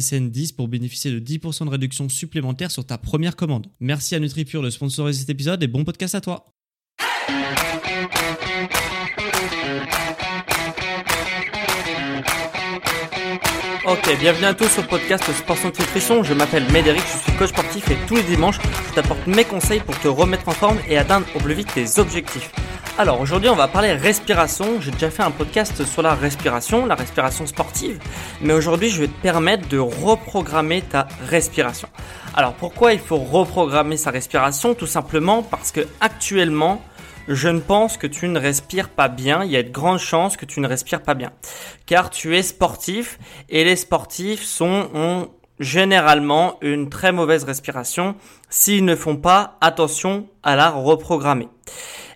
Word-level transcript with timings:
SSN 0.00 0.30
10 0.30 0.52
pour 0.52 0.68
bénéficier 0.68 1.10
de 1.10 1.20
10% 1.20 1.66
de 1.66 1.70
réduction 1.70 2.08
supplémentaire 2.08 2.70
sur 2.70 2.84
ta 2.84 2.98
première 2.98 3.36
commande. 3.36 3.68
Merci 3.80 4.14
à 4.14 4.18
NutriPure 4.18 4.62
de 4.62 4.70
sponsoriser 4.70 5.20
cet 5.20 5.30
épisode 5.30 5.62
et 5.62 5.68
bon 5.68 5.84
podcast 5.84 6.14
à 6.14 6.20
toi. 6.20 6.46
Ok, 13.86 14.18
bienvenue 14.18 14.46
à 14.46 14.54
tous 14.54 14.68
sur 14.68 14.82
le 14.82 14.88
podcast 14.88 15.24
Sport 15.30 15.58
Santé 15.58 15.82
Nutrition. 15.82 16.24
Je 16.24 16.32
m'appelle 16.32 16.64
Médéric, 16.72 17.02
je 17.02 17.18
suis 17.18 17.38
coach 17.38 17.50
sportif 17.50 17.90
et 17.90 17.96
tous 18.08 18.16
les 18.16 18.22
dimanches, 18.22 18.58
je 18.88 18.94
t'apporte 18.94 19.26
mes 19.26 19.44
conseils 19.44 19.80
pour 19.80 19.98
te 20.00 20.08
remettre 20.08 20.48
en 20.48 20.52
forme 20.52 20.78
et 20.88 20.96
atteindre 20.96 21.26
au 21.34 21.38
plus 21.38 21.54
vite 21.54 21.68
tes 21.74 21.98
objectifs. 22.00 22.50
Alors 22.96 23.20
aujourd'hui 23.20 23.48
on 23.48 23.56
va 23.56 23.66
parler 23.66 23.92
respiration, 23.92 24.80
j'ai 24.80 24.92
déjà 24.92 25.10
fait 25.10 25.24
un 25.24 25.32
podcast 25.32 25.84
sur 25.84 26.00
la 26.00 26.14
respiration, 26.14 26.86
la 26.86 26.94
respiration 26.94 27.44
sportive, 27.44 27.98
mais 28.40 28.52
aujourd'hui 28.52 28.88
je 28.88 29.00
vais 29.00 29.08
te 29.08 29.20
permettre 29.20 29.66
de 29.68 29.78
reprogrammer 29.78 30.80
ta 30.80 31.08
respiration. 31.28 31.88
Alors 32.36 32.52
pourquoi 32.52 32.92
il 32.92 33.00
faut 33.00 33.16
reprogrammer 33.16 33.96
sa 33.96 34.12
respiration? 34.12 34.74
Tout 34.74 34.86
simplement 34.86 35.42
parce 35.42 35.72
que 35.72 35.80
actuellement 36.00 36.82
je 37.26 37.48
ne 37.48 37.58
pense 37.58 37.96
que 37.96 38.06
tu 38.06 38.28
ne 38.28 38.38
respires 38.38 38.90
pas 38.90 39.08
bien, 39.08 39.42
il 39.42 39.50
y 39.50 39.56
a 39.56 39.64
de 39.64 39.70
grandes 39.70 39.98
chances 39.98 40.36
que 40.36 40.46
tu 40.46 40.60
ne 40.60 40.68
respires 40.68 41.02
pas 41.02 41.14
bien. 41.14 41.32
Car 41.86 42.10
tu 42.10 42.36
es 42.36 42.42
sportif 42.44 43.18
et 43.48 43.64
les 43.64 43.74
sportifs 43.74 44.60
ont 44.60 45.30
généralement 45.58 46.58
une 46.60 46.90
très 46.90 47.10
mauvaise 47.10 47.42
respiration 47.42 48.14
s'ils 48.50 48.84
ne 48.84 48.94
font 48.94 49.16
pas 49.16 49.56
attention 49.60 50.28
à 50.44 50.54
la 50.54 50.70
reprogrammer. 50.70 51.48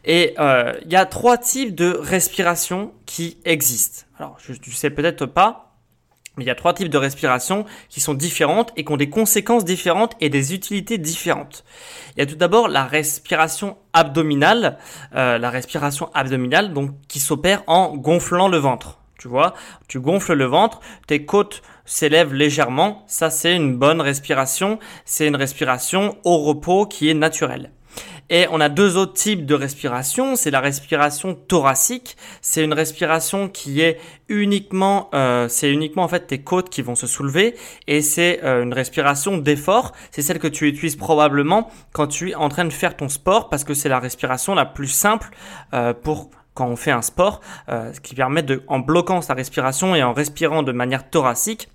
Et 0.05 0.35
euh, 0.39 0.75
il 0.85 0.93
y 0.93 0.97
a 0.97 1.07
trois 1.07 1.39
types 1.39 1.75
de 1.75 1.91
respiration 1.91 2.93
qui 3.07 3.39
existent. 3.45 4.07
Alors, 4.19 4.37
je, 4.41 4.53
tu 4.53 4.73
sais 4.73 4.91
peut-être 4.91 5.27
pas, 5.27 5.77
mais 6.37 6.45
il 6.45 6.47
y 6.47 6.51
a 6.51 6.55
trois 6.55 6.73
types 6.73 6.89
de 6.89 6.99
respiration 6.99 7.67
qui 7.89 8.01
sont 8.01 8.15
différentes 8.15 8.73
et 8.77 8.85
qui 8.85 8.93
ont 8.93 8.97
des 8.97 9.11
conséquences 9.11 9.65
différentes 9.65 10.15
et 10.21 10.29
des 10.31 10.55
utilités 10.55 10.97
différentes. 10.97 11.65
Il 12.17 12.21
y 12.21 12.23
a 12.23 12.27
tout 12.27 12.37
d'abord 12.37 12.69
la 12.69 12.85
respiration 12.85 13.77
abdominale, 13.93 14.79
euh, 15.17 15.39
la 15.39 15.51
respiration 15.51 16.11
abdominale 16.15 16.73
donc 16.73 16.93
qui 17.09 17.19
s'opère 17.19 17.65
en 17.67 17.97
gonflant 17.97 18.49
le 18.49 18.59
ventre. 18.59 18.99
Tu 19.19 19.27
vois, 19.27 19.55
tu 19.89 19.99
gonfles 19.99 20.35
le 20.35 20.45
ventre, 20.45 20.79
tes 21.09 21.25
côtes 21.25 21.63
s'élèvent 21.85 22.35
légèrement. 22.35 23.03
Ça, 23.09 23.31
c'est 23.31 23.57
une 23.57 23.77
bonne 23.77 24.01
respiration. 24.01 24.79
C'est 25.05 25.27
une 25.27 25.35
respiration 25.35 26.17
au 26.23 26.39
repos 26.39 26.87
qui 26.87 27.11
est 27.11 27.15
naturelle. 27.15 27.73
Et 28.31 28.47
on 28.51 28.61
a 28.61 28.69
deux 28.69 28.97
autres 28.97 29.15
types 29.15 29.47
de 29.47 29.55
respiration. 29.55 30.37
C'est 30.37 30.51
la 30.51 30.61
respiration 30.61 31.35
thoracique. 31.35 32.17
C'est 32.43 32.63
une 32.63 32.75
respiration 32.75 33.49
qui 33.49 33.81
est 33.81 33.99
uniquement, 34.29 35.09
euh, 35.15 35.49
c'est 35.49 35.71
uniquement 35.71 36.03
en 36.03 36.09
fait 36.09 36.27
tes 36.27 36.39
côtes 36.39 36.69
qui 36.69 36.83
vont 36.83 36.95
se 36.95 37.07
soulever. 37.07 37.55
Et 37.87 38.03
c'est 38.03 38.41
euh, 38.45 38.63
une 38.63 38.75
respiration 38.75 39.39
d'effort. 39.39 39.93
C'est 40.11 40.23
celle 40.23 40.39
que 40.39 40.49
tu 40.49 40.69
utilises 40.69 40.97
probablement 40.97 41.71
quand 41.93 42.07
tu 42.07 42.31
es 42.31 42.35
en 42.35 42.49
train 42.49 42.65
de 42.65 42.73
faire 42.73 42.97
ton 42.97 43.09
sport 43.09 43.49
parce 43.49 43.65
que 43.65 43.75
c'est 43.75 43.89
la 43.89 43.99
respiration 43.99 44.55
la 44.55 44.67
plus 44.67 44.89
simple 44.89 45.31
euh, 45.73 45.95
pour 45.95 46.31
quand 46.55 46.67
on 46.67 46.77
fait 46.77 46.91
un 46.91 47.03
sport, 47.03 47.41
ce 47.69 48.01
qui 48.01 48.17
permet 48.17 48.43
de, 48.43 48.65
en 48.67 48.81
bloquant 48.81 49.23
sa 49.23 49.33
respiration 49.33 49.95
et 49.95 50.03
en 50.03 50.13
respirant 50.13 50.65
de 50.65 50.73
manière 50.73 51.09
thoracique, 51.09 51.69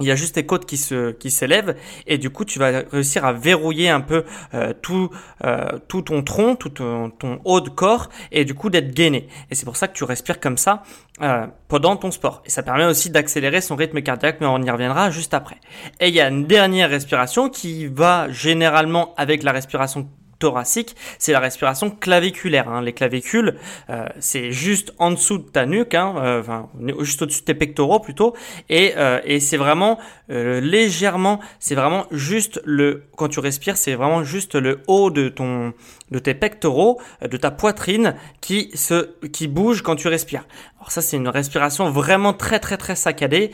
il 0.00 0.06
y 0.06 0.10
a 0.10 0.16
juste 0.16 0.34
tes 0.34 0.46
côtes 0.46 0.66
qui 0.66 0.76
se 0.76 1.12
qui 1.12 1.30
s'élèvent 1.30 1.76
et 2.06 2.18
du 2.18 2.30
coup 2.30 2.44
tu 2.44 2.58
vas 2.58 2.82
réussir 2.90 3.24
à 3.24 3.32
verrouiller 3.32 3.88
un 3.88 4.00
peu 4.00 4.24
euh, 4.54 4.72
tout 4.80 5.10
euh, 5.44 5.78
tout 5.88 6.02
ton 6.02 6.22
tronc, 6.22 6.56
tout 6.56 6.70
ton, 6.70 7.12
haut 7.44 7.60
de 7.60 7.70
corps 7.70 8.08
et 8.32 8.44
du 8.44 8.54
coup 8.54 8.70
d'être 8.70 8.92
gainé. 8.92 9.28
Et 9.50 9.54
c'est 9.54 9.64
pour 9.64 9.76
ça 9.76 9.88
que 9.88 9.94
tu 9.94 10.04
respires 10.04 10.40
comme 10.40 10.56
ça 10.56 10.82
euh, 11.22 11.46
pendant 11.68 11.96
ton 11.96 12.10
sport. 12.10 12.42
Et 12.46 12.50
ça 12.50 12.62
permet 12.62 12.84
aussi 12.84 13.10
d'accélérer 13.10 13.60
son 13.60 13.76
rythme 13.76 14.00
cardiaque, 14.02 14.38
mais 14.40 14.46
on 14.46 14.62
y 14.62 14.70
reviendra 14.70 15.10
juste 15.10 15.34
après. 15.34 15.56
Et 16.00 16.08
il 16.08 16.14
y 16.14 16.20
a 16.20 16.28
une 16.28 16.46
dernière 16.46 16.90
respiration 16.90 17.48
qui 17.48 17.86
va 17.86 18.30
généralement 18.30 19.14
avec 19.16 19.42
la 19.42 19.52
respiration 19.52 20.08
thoracique, 20.40 20.96
c'est 21.18 21.30
la 21.30 21.38
respiration 21.38 21.90
claviculaire. 21.90 22.68
Hein. 22.68 22.82
Les 22.82 22.92
clavicules, 22.92 23.56
euh, 23.90 24.06
c'est 24.18 24.50
juste 24.50 24.92
en 24.98 25.12
dessous 25.12 25.38
de 25.38 25.48
ta 25.48 25.66
nuque, 25.66 25.94
hein, 25.94 26.14
euh, 26.16 26.40
enfin 26.40 26.68
juste 26.98 27.22
au-dessus 27.22 27.42
de 27.42 27.44
tes 27.44 27.54
pectoraux 27.54 28.00
plutôt, 28.00 28.34
et, 28.68 28.94
euh, 28.96 29.20
et 29.24 29.38
c'est 29.38 29.56
vraiment 29.56 29.98
légèrement, 30.28 31.40
c'est 31.58 31.74
vraiment 31.74 32.06
juste 32.12 32.60
le, 32.64 33.02
quand 33.16 33.28
tu 33.28 33.40
respires, 33.40 33.76
c'est 33.76 33.96
vraiment 33.96 34.22
juste 34.22 34.54
le 34.54 34.80
haut 34.86 35.10
de 35.10 35.28
ton, 35.28 35.74
de 36.12 36.18
tes 36.20 36.34
pectoraux, 36.34 37.00
de 37.20 37.36
ta 37.36 37.50
poitrine 37.50 38.14
qui 38.40 38.70
se, 38.74 39.10
qui 39.32 39.48
bouge 39.48 39.82
quand 39.82 39.96
tu 39.96 40.06
respires. 40.06 40.46
Alors 40.78 40.92
ça, 40.92 41.02
c'est 41.02 41.16
une 41.16 41.28
respiration 41.28 41.90
vraiment 41.90 42.32
très 42.32 42.60
très 42.60 42.76
très 42.76 42.94
saccadée, 42.94 43.50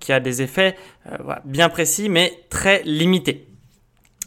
qui 0.00 0.12
a 0.12 0.20
des 0.20 0.42
effets 0.42 0.76
bien 1.46 1.70
précis 1.70 2.10
mais 2.10 2.44
très 2.50 2.82
limités. 2.84 3.51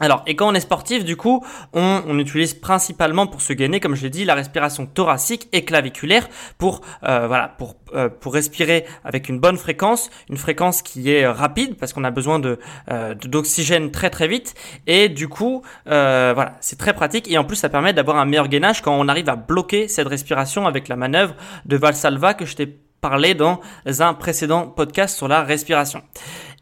Alors, 0.02 0.24
et 0.28 0.36
quand 0.36 0.50
on 0.50 0.54
est 0.54 0.60
sportif, 0.60 1.06
du 1.06 1.16
coup, 1.16 1.46
on, 1.72 2.20
utilise 2.20 2.54
principalement 2.54 3.28
pour 3.28 3.42
se 3.42 3.54
gainer, 3.54 3.80
comme 3.80 3.96
je 3.96 4.04
l'ai 4.04 4.10
dit, 4.10 4.26
la 4.26 4.36
respiration 4.36 4.86
thoracique 4.86 5.48
et 5.54 5.64
claviculaire 5.64 6.28
pour, 6.58 6.82
euh, 7.06 7.28
voilà, 7.28 7.48
pour, 7.48 7.76
euh, 7.94 8.10
pour 8.10 8.34
respirer 8.34 8.86
avec 9.06 9.30
une 9.30 9.40
bonne 9.40 9.58
fréquence, 9.58 10.10
une 10.30 10.36
fréquence 10.36 10.82
qui 10.82 11.10
est 11.12 11.26
rapide 11.26 11.78
parce 11.78 11.94
qu'on 11.94 12.04
a 12.04 12.12
besoin 12.12 12.40
de 12.40 12.60
euh, 12.92 13.16
d'oxygène 13.16 13.92
très 13.92 14.10
très 14.10 14.28
vite. 14.28 14.54
Et 14.86 15.08
du 15.08 15.30
coup, 15.30 15.62
voilà, 15.86 16.58
c'est 16.60 16.78
très 16.78 16.94
pratique 16.94 17.32
et 17.32 17.38
en 17.38 17.46
plus 17.46 17.56
ça 17.56 17.70
permet 17.70 17.94
d'avoir 17.94 18.18
un 18.18 18.26
meilleur 18.26 18.50
gainage 18.50 18.82
quand 18.82 18.98
on 18.98 19.08
arrive 19.08 19.30
à 19.30 19.38
bloquer 19.38 19.88
cette 19.88 20.08
respiration 20.08 20.68
avec 20.68 20.90
la 20.90 20.98
manœuvre 20.98 21.36
de 21.66 21.78
Valsalva 21.78 22.34
que 22.34 22.46
je 22.46 22.56
t'ai 22.58 22.68
parlé 23.00 23.34
dans 23.34 23.62
un 24.00 24.14
précédent 24.14 24.68
podcast 24.68 25.16
sur 25.16 25.28
la 25.28 25.44
respiration. 25.44 26.02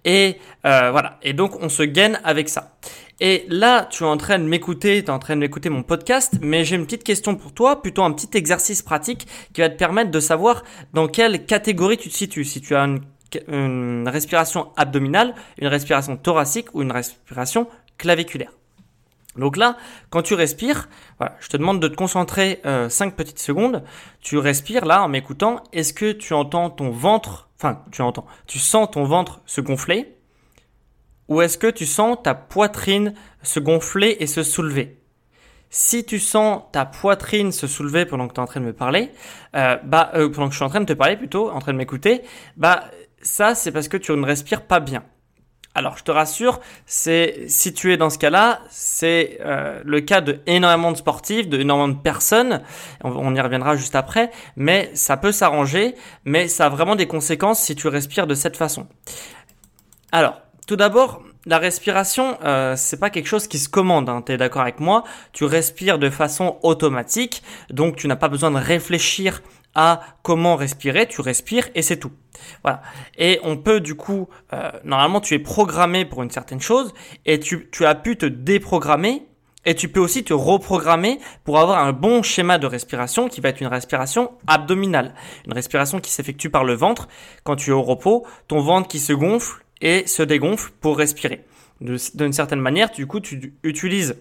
Et 0.05 0.37
voilà, 0.63 1.17
et 1.21 1.33
donc 1.33 1.61
on 1.61 1.69
se 1.69 1.83
gaine 1.83 2.19
avec 2.23 2.49
ça. 2.49 2.77
Et 3.19 3.45
là, 3.47 3.87
tu 3.89 4.03
es 4.03 4.07
en 4.07 4.17
train 4.17 4.39
de 4.39 4.43
m'écouter, 4.43 5.03
tu 5.03 5.07
es 5.07 5.09
en 5.09 5.19
train 5.19 5.35
de 5.35 5.39
m'écouter 5.39 5.69
mon 5.69 5.83
podcast, 5.83 6.39
mais 6.41 6.65
j'ai 6.65 6.75
une 6.75 6.85
petite 6.85 7.03
question 7.03 7.35
pour 7.35 7.53
toi, 7.53 7.81
plutôt 7.81 8.03
un 8.03 8.11
petit 8.11 8.37
exercice 8.37 8.81
pratique 8.81 9.27
qui 9.53 9.61
va 9.61 9.69
te 9.69 9.77
permettre 9.77 10.11
de 10.11 10.19
savoir 10.19 10.63
dans 10.93 11.07
quelle 11.07 11.45
catégorie 11.45 11.97
tu 11.97 12.09
te 12.09 12.13
situes. 12.13 12.43
Si 12.43 12.59
tu 12.59 12.75
as 12.75 12.83
une, 13.47 14.07
respiration 14.07 14.71
abdominale, 14.75 15.35
une 15.57 15.67
respiration 15.67 16.17
thoracique 16.17 16.73
ou 16.73 16.81
une 16.81 16.91
respiration 16.91 17.67
claviculaire. 17.97 18.51
Donc 19.35 19.57
là, 19.57 19.77
quand 20.09 20.21
tu 20.21 20.33
respires, 20.33 20.89
voilà, 21.17 21.35
je 21.39 21.49
te 21.49 21.57
demande 21.57 21.81
de 21.81 21.87
te 21.87 21.95
concentrer 21.95 22.61
euh, 22.65 22.89
5 22.89 23.15
petites 23.15 23.39
secondes. 23.39 23.83
Tu 24.21 24.37
respires 24.37 24.85
là 24.85 25.03
en 25.03 25.07
m'écoutant. 25.07 25.63
Est-ce 25.73 25.93
que 25.93 26.11
tu 26.11 26.33
entends 26.33 26.69
ton 26.69 26.91
ventre, 26.91 27.49
enfin 27.57 27.81
tu 27.91 28.01
entends, 28.01 28.25
tu 28.47 28.59
sens 28.59 28.91
ton 28.91 29.03
ventre 29.03 29.41
se 29.45 29.61
gonfler? 29.61 30.17
Ou 31.29 31.41
est-ce 31.41 31.57
que 31.57 31.67
tu 31.67 31.85
sens 31.85 32.17
ta 32.21 32.35
poitrine 32.35 33.13
se 33.41 33.59
gonfler 33.59 34.17
et 34.19 34.27
se 34.27 34.43
soulever? 34.43 34.99
Si 35.69 36.05
tu 36.05 36.19
sens 36.19 36.61
ta 36.71 36.85
poitrine 36.85 37.51
se 37.51 37.65
soulever 37.65 38.05
pendant 38.05 38.27
que 38.27 38.33
tu 38.33 38.39
es 38.39 38.43
en 38.43 38.45
train 38.45 38.59
de 38.59 38.65
me 38.65 38.73
parler, 38.73 39.09
euh, 39.55 39.77
bah, 39.83 40.11
euh, 40.13 40.29
pendant 40.29 40.47
que 40.47 40.51
je 40.51 40.57
suis 40.57 40.65
en 40.65 40.69
train 40.69 40.81
de 40.81 40.85
te 40.85 40.93
parler 40.93 41.17
plutôt, 41.17 41.49
en 41.49 41.57
train 41.59 41.73
de 41.73 41.77
m'écouter, 41.77 42.21
bah, 42.57 42.83
ça, 43.23 43.55
c'est 43.55 43.71
parce 43.71 43.87
que 43.87 43.97
tu 43.97 44.11
ne 44.11 44.23
respires 44.23 44.67
pas 44.67 44.79
bien. 44.79 45.03
Alors, 45.75 45.97
je 45.97 46.03
te 46.03 46.11
rassure, 46.11 46.59
c'est 46.85 47.45
si 47.47 47.73
tu 47.73 47.91
es 47.91 47.97
dans 47.97 48.11
ce 48.11 48.19
cas-là, 48.19 48.61
c'est 48.69 49.39
euh, 49.41 49.81
le 49.83 50.01
cas 50.01 50.21
de 50.21 50.39
énormément 50.45 50.91
de 50.91 50.97
sportifs, 50.97 51.49
de 51.49 51.59
énormément 51.59 51.87
de 51.87 51.99
personnes. 51.99 52.61
On, 53.03 53.33
y 53.33 53.41
reviendra 53.41 53.75
juste 53.75 53.95
après, 53.95 54.29
mais 54.55 54.91
ça 54.93 55.17
peut 55.17 55.31
s'arranger, 55.31 55.95
mais 56.25 56.47
ça 56.47 56.67
a 56.67 56.69
vraiment 56.69 56.95
des 56.95 57.07
conséquences 57.07 57.59
si 57.59 57.75
tu 57.75 57.87
respires 57.87 58.27
de 58.27 58.35
cette 58.35 58.55
façon. 58.55 58.85
Alors, 60.11 60.41
tout 60.67 60.75
d'abord, 60.75 61.23
la 61.47 61.57
respiration, 61.57 62.37
euh, 62.43 62.75
c'est 62.77 62.99
pas 62.99 63.09
quelque 63.09 63.27
chose 63.27 63.47
qui 63.47 63.57
se 63.57 63.67
commande. 63.67 64.09
Hein, 64.09 64.21
tu 64.23 64.31
es 64.31 64.37
d'accord 64.37 64.61
avec 64.61 64.79
moi? 64.79 65.03
Tu 65.33 65.43
respires 65.43 65.97
de 65.97 66.11
façon 66.11 66.59
automatique, 66.61 67.41
donc 67.71 67.95
tu 67.95 68.07
n'as 68.07 68.15
pas 68.15 68.29
besoin 68.29 68.51
de 68.51 68.57
réfléchir 68.57 69.41
à 69.75 70.01
comment 70.21 70.55
respirer. 70.55 71.07
Tu 71.07 71.21
respires 71.21 71.69
et 71.75 71.81
c'est 71.81 71.97
tout. 71.97 72.11
Voilà. 72.63 72.81
Et 73.17 73.39
on 73.43 73.57
peut 73.57 73.79
du 73.79 73.95
coup, 73.95 74.27
euh, 74.53 74.71
normalement, 74.83 75.21
tu 75.21 75.33
es 75.33 75.39
programmé 75.39 76.05
pour 76.05 76.23
une 76.23 76.31
certaine 76.31 76.61
chose 76.61 76.93
et 77.25 77.39
tu, 77.39 77.69
tu 77.71 77.85
as 77.85 77.95
pu 77.95 78.17
te 78.17 78.25
déprogrammer 78.25 79.27
et 79.65 79.75
tu 79.75 79.87
peux 79.87 79.99
aussi 79.99 80.23
te 80.23 80.33
reprogrammer 80.33 81.19
pour 81.43 81.59
avoir 81.59 81.79
un 81.79 81.93
bon 81.93 82.21
schéma 82.21 82.57
de 82.57 82.67
respiration 82.67 83.29
qui 83.29 83.41
va 83.41 83.49
être 83.49 83.61
une 83.61 83.67
respiration 83.67 84.31
abdominale. 84.47 85.13
Une 85.45 85.53
respiration 85.53 85.99
qui 85.99 86.11
s'effectue 86.11 86.49
par 86.49 86.63
le 86.63 86.73
ventre. 86.73 87.07
Quand 87.43 87.55
tu 87.55 87.69
es 87.69 87.73
au 87.73 87.81
repos, 87.81 88.25
ton 88.47 88.59
ventre 88.59 88.87
qui 88.87 88.99
se 88.99 89.13
gonfle 89.13 89.63
et 89.81 90.05
se 90.07 90.23
dégonfle 90.23 90.71
pour 90.81 90.97
respirer. 90.97 91.45
D'une 91.81 92.33
certaine 92.33 92.61
manière, 92.61 92.91
du 92.91 93.07
coup, 93.07 93.19
tu 93.19 93.55
utilises 93.63 94.15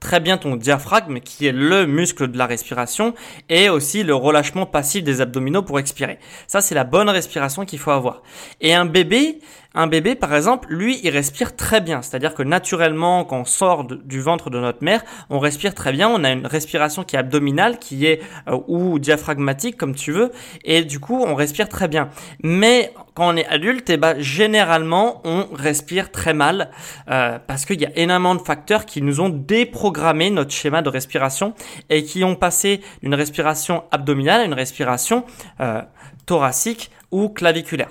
très 0.00 0.18
bien 0.18 0.38
ton 0.38 0.56
diaphragme 0.56 1.20
qui 1.20 1.46
est 1.46 1.52
le 1.52 1.86
muscle 1.86 2.28
de 2.28 2.38
la 2.38 2.46
respiration 2.46 3.14
et 3.48 3.68
aussi 3.68 4.02
le 4.02 4.14
relâchement 4.14 4.66
passif 4.66 5.04
des 5.04 5.20
abdominaux 5.20 5.62
pour 5.62 5.78
expirer. 5.78 6.18
Ça 6.46 6.60
c'est 6.60 6.74
la 6.74 6.84
bonne 6.84 7.08
respiration 7.08 7.64
qu'il 7.64 7.78
faut 7.78 7.90
avoir. 7.90 8.22
Et 8.60 8.74
un 8.74 8.86
bébé, 8.86 9.38
un 9.74 9.86
bébé, 9.86 10.16
par 10.16 10.34
exemple, 10.34 10.68
lui, 10.70 11.00
il 11.04 11.10
respire 11.10 11.54
très 11.54 11.80
bien. 11.80 12.02
C'est-à-dire 12.02 12.34
que 12.34 12.42
naturellement, 12.42 13.24
quand 13.24 13.40
on 13.40 13.44
sort 13.44 13.84
du 13.84 14.20
ventre 14.20 14.50
de 14.50 14.58
notre 14.58 14.82
mère, 14.82 15.04
on 15.28 15.38
respire 15.38 15.74
très 15.74 15.92
bien. 15.92 16.08
On 16.08 16.24
a 16.24 16.30
une 16.30 16.46
respiration 16.46 17.04
qui 17.04 17.14
est 17.14 17.18
abdominale, 17.20 17.78
qui 17.78 18.06
est 18.06 18.20
euh, 18.48 18.58
ou 18.66 18.98
diaphragmatique, 18.98 19.76
comme 19.76 19.94
tu 19.94 20.10
veux, 20.10 20.32
et 20.64 20.82
du 20.82 20.98
coup, 20.98 21.22
on 21.24 21.34
respire 21.34 21.68
très 21.68 21.86
bien. 21.86 22.10
Mais 22.42 22.92
quand 23.14 23.32
on 23.32 23.36
est 23.36 23.46
adulte, 23.46 23.90
eh 23.90 23.96
ben, 23.96 24.18
généralement, 24.18 25.20
on 25.24 25.46
respire 25.52 26.10
très 26.10 26.34
mal 26.34 26.70
euh, 27.08 27.38
parce 27.46 27.64
qu'il 27.64 27.80
y 27.80 27.86
a 27.86 27.96
énormément 27.96 28.34
de 28.34 28.42
facteurs 28.42 28.86
qui 28.86 29.02
nous 29.02 29.20
ont 29.20 29.28
déprogrammé 29.28 30.30
notre 30.30 30.50
schéma 30.50 30.82
de 30.82 30.88
respiration 30.88 31.54
et 31.90 32.02
qui 32.02 32.24
ont 32.24 32.34
passé 32.34 32.80
d'une 33.02 33.14
respiration 33.14 33.84
abdominale 33.92 34.40
à 34.40 34.44
une 34.44 34.54
respiration 34.54 35.24
euh, 35.60 35.82
thoracique 36.26 36.90
ou 37.12 37.28
claviculaire. 37.28 37.90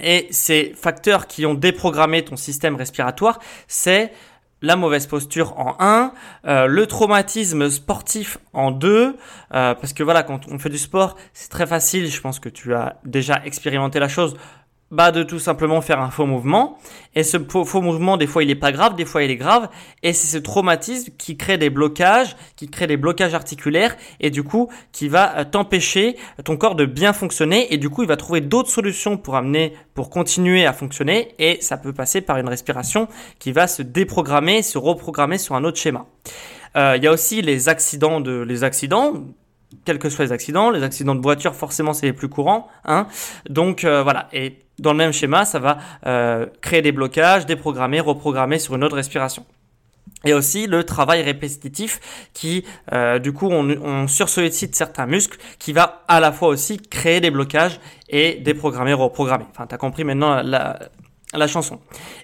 Et 0.00 0.28
ces 0.30 0.72
facteurs 0.74 1.26
qui 1.26 1.46
ont 1.46 1.54
déprogrammé 1.54 2.24
ton 2.24 2.36
système 2.36 2.76
respiratoire, 2.76 3.38
c'est 3.66 4.12
la 4.62 4.76
mauvaise 4.76 5.06
posture 5.06 5.58
en 5.58 5.76
1, 5.78 6.12
euh, 6.46 6.66
le 6.66 6.86
traumatisme 6.86 7.70
sportif 7.70 8.38
en 8.52 8.70
2, 8.70 9.16
euh, 9.54 9.74
parce 9.74 9.92
que 9.92 10.02
voilà, 10.02 10.22
quand 10.22 10.48
on 10.50 10.58
fait 10.58 10.68
du 10.68 10.78
sport, 10.78 11.16
c'est 11.32 11.50
très 11.50 11.66
facile, 11.66 12.10
je 12.10 12.20
pense 12.20 12.40
que 12.40 12.48
tu 12.48 12.74
as 12.74 12.96
déjà 13.04 13.40
expérimenté 13.44 14.00
la 14.00 14.08
chose, 14.08 14.36
bah 14.90 15.12
de 15.12 15.22
tout 15.22 15.38
simplement 15.38 15.80
faire 15.80 16.00
un 16.00 16.10
faux 16.10 16.26
mouvement. 16.26 16.78
Et 17.14 17.22
ce 17.22 17.36
faux 17.38 17.82
mouvement, 17.82 18.16
des 18.16 18.26
fois 18.26 18.42
il 18.42 18.50
est 18.50 18.54
pas 18.54 18.72
grave, 18.72 18.94
des 18.96 19.04
fois 19.04 19.22
il 19.22 19.30
est 19.30 19.36
grave. 19.36 19.68
Et 20.02 20.12
c'est 20.12 20.26
ce 20.26 20.38
traumatisme 20.38 21.12
qui 21.18 21.36
crée 21.36 21.58
des 21.58 21.70
blocages, 21.70 22.36
qui 22.56 22.68
crée 22.68 22.86
des 22.86 22.96
blocages 22.96 23.34
articulaires 23.34 23.96
et 24.20 24.30
du 24.30 24.42
coup 24.42 24.70
qui 24.92 25.08
va 25.08 25.38
euh, 25.38 25.44
t'empêcher 25.44 26.16
ton 26.44 26.56
corps 26.56 26.74
de 26.74 26.86
bien 26.86 27.12
fonctionner. 27.12 27.72
Et 27.72 27.76
du 27.76 27.90
coup 27.90 28.02
il 28.02 28.08
va 28.08 28.16
trouver 28.16 28.40
d'autres 28.40 28.70
solutions 28.70 29.18
pour 29.18 29.36
amener, 29.36 29.74
pour 29.94 30.10
continuer 30.10 30.64
à 30.64 30.72
fonctionner. 30.72 31.34
Et 31.38 31.58
ça 31.60 31.76
peut 31.76 31.92
passer 31.92 32.20
par 32.20 32.38
une 32.38 32.48
respiration 32.48 33.08
qui 33.38 33.52
va 33.52 33.66
se 33.66 33.82
déprogrammer, 33.82 34.62
se 34.62 34.78
reprogrammer 34.78 35.38
sur 35.38 35.54
un 35.54 35.64
autre 35.64 35.78
schéma. 35.78 36.06
Euh, 36.76 36.94
il 36.96 37.02
y 37.02 37.06
a 37.06 37.12
aussi 37.12 37.42
les 37.42 37.68
accidents 37.68 38.20
de 38.20 38.40
les 38.40 38.64
accidents 38.64 39.12
quels 39.84 39.98
que 39.98 40.08
soient 40.08 40.24
les 40.24 40.32
accidents. 40.32 40.70
Les 40.70 40.82
accidents 40.82 41.14
de 41.14 41.20
voiture, 41.20 41.54
forcément, 41.54 41.92
c'est 41.92 42.06
les 42.06 42.12
plus 42.12 42.28
courants. 42.28 42.68
Hein. 42.84 43.06
Donc 43.48 43.84
euh, 43.84 44.02
voilà. 44.02 44.28
Et 44.32 44.64
dans 44.78 44.92
le 44.92 44.98
même 44.98 45.12
schéma, 45.12 45.44
ça 45.44 45.58
va 45.58 45.78
euh, 46.06 46.46
créer 46.60 46.82
des 46.82 46.92
blocages, 46.92 47.46
déprogrammer, 47.46 48.00
reprogrammer 48.00 48.58
sur 48.58 48.74
une 48.76 48.84
autre 48.84 48.96
respiration. 48.96 49.44
Et 50.24 50.34
aussi 50.34 50.66
le 50.66 50.82
travail 50.84 51.22
répétitif 51.22 52.00
qui, 52.32 52.64
euh, 52.92 53.18
du 53.18 53.32
coup, 53.32 53.48
on, 53.48 53.68
on 53.70 54.08
sursollicite 54.08 54.74
certains 54.74 55.06
muscles 55.06 55.38
qui 55.58 55.72
va 55.72 56.04
à 56.08 56.18
la 56.18 56.32
fois 56.32 56.48
aussi 56.48 56.78
créer 56.78 57.20
des 57.20 57.30
blocages 57.30 57.78
et 58.08 58.34
déprogrammer, 58.34 58.94
reprogrammer. 58.94 59.44
Enfin, 59.50 59.66
tu 59.66 59.74
as 59.74 59.78
compris 59.78 60.02
maintenant 60.02 60.42
la, 60.42 60.78
la 61.34 61.46
chanson. 61.46 61.80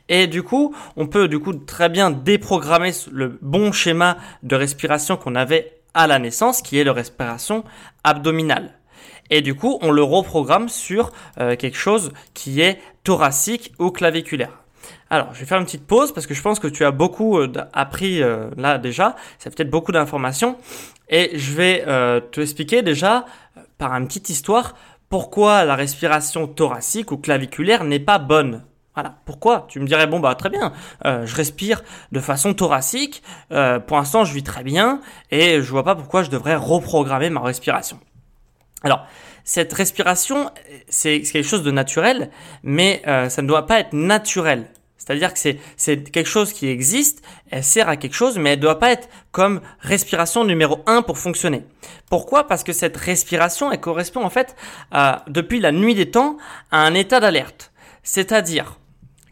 Et 0.08 0.26
du 0.26 0.42
coup, 0.42 0.74
on 0.96 1.06
peut 1.06 1.28
du 1.28 1.38
coup 1.38 1.52
très 1.52 1.88
bien 1.88 2.10
déprogrammer 2.10 2.92
le 3.12 3.38
bon 3.42 3.70
schéma 3.70 4.16
de 4.42 4.56
respiration 4.56 5.16
qu'on 5.16 5.34
avait 5.34 5.73
à 5.94 6.06
la 6.06 6.18
naissance, 6.18 6.62
qui 6.62 6.78
est 6.78 6.84
la 6.84 6.92
respiration 6.92 7.64
abdominale. 8.02 8.74
Et 9.30 9.40
du 9.40 9.54
coup, 9.54 9.78
on 9.80 9.90
le 9.90 10.02
reprogramme 10.02 10.68
sur 10.68 11.12
euh, 11.40 11.56
quelque 11.56 11.78
chose 11.78 12.12
qui 12.34 12.60
est 12.60 12.78
thoracique 13.04 13.72
ou 13.78 13.90
claviculaire. 13.90 14.60
Alors, 15.08 15.32
je 15.32 15.40
vais 15.40 15.46
faire 15.46 15.58
une 15.58 15.64
petite 15.64 15.86
pause 15.86 16.12
parce 16.12 16.26
que 16.26 16.34
je 16.34 16.42
pense 16.42 16.58
que 16.58 16.68
tu 16.68 16.84
as 16.84 16.90
beaucoup 16.90 17.38
euh, 17.38 17.50
appris 17.72 18.22
euh, 18.22 18.50
là 18.56 18.78
déjà. 18.78 19.16
C'est 19.38 19.54
peut-être 19.54 19.70
beaucoup 19.70 19.92
d'informations. 19.92 20.58
Et 21.08 21.38
je 21.38 21.52
vais 21.52 21.84
te 22.30 22.40
expliquer 22.40 22.80
déjà 22.80 23.26
par 23.76 23.92
une 23.92 24.06
petite 24.06 24.30
histoire 24.30 24.74
pourquoi 25.10 25.64
la 25.64 25.76
respiration 25.76 26.46
thoracique 26.46 27.12
ou 27.12 27.18
claviculaire 27.18 27.84
n'est 27.84 28.00
pas 28.00 28.18
bonne. 28.18 28.62
Voilà. 28.94 29.16
Pourquoi? 29.24 29.66
Tu 29.68 29.80
me 29.80 29.86
dirais 29.86 30.06
bon 30.06 30.20
bah 30.20 30.34
très 30.34 30.50
bien. 30.50 30.72
je 31.04 31.34
respire 31.34 31.82
de 32.12 32.20
façon 32.20 32.54
thoracique. 32.54 33.22
pour 33.48 33.96
l'instant, 33.96 34.24
je 34.24 34.32
vis 34.32 34.42
très 34.42 34.62
bien 34.62 35.00
et 35.30 35.60
je 35.62 35.70
vois 35.70 35.84
pas 35.84 35.94
pourquoi 35.94 36.22
je 36.22 36.30
devrais 36.30 36.54
reprogrammer 36.54 37.30
ma 37.30 37.40
respiration. 37.40 37.98
Alors, 38.84 39.06
cette 39.44 39.72
respiration, 39.72 40.50
c'est 40.88 41.20
quelque 41.20 41.46
chose 41.46 41.62
de 41.62 41.70
naturel, 41.70 42.30
mais 42.62 43.02
euh, 43.06 43.28
ça 43.28 43.42
ne 43.42 43.48
doit 43.48 43.66
pas 43.66 43.80
être 43.80 43.92
naturel. 43.92 44.66
C'est-à-dire 44.96 45.34
que 45.34 45.38
c'est 45.76 46.10
quelque 46.10 46.28
chose 46.28 46.54
qui 46.54 46.66
existe, 46.66 47.22
elle 47.50 47.62
sert 47.62 47.90
à 47.90 47.98
quelque 47.98 48.14
chose, 48.14 48.38
mais 48.38 48.50
elle 48.50 48.58
ne 48.58 48.62
doit 48.62 48.78
pas 48.78 48.90
être 48.90 49.08
comme 49.32 49.60
respiration 49.80 50.44
numéro 50.44 50.78
1 50.86 51.02
pour 51.02 51.18
fonctionner. 51.18 51.66
Pourquoi? 52.08 52.46
Parce 52.46 52.64
que 52.64 52.72
cette 52.72 52.96
respiration, 52.96 53.70
elle 53.70 53.80
correspond 53.80 54.24
en 54.24 54.30
fait, 54.30 54.56
depuis 55.28 55.60
la 55.60 55.72
nuit 55.72 55.94
des 55.94 56.10
temps, 56.10 56.38
à 56.70 56.78
un 56.78 56.94
état 56.94 57.20
d'alerte. 57.20 57.70
C'est-à-dire, 58.02 58.78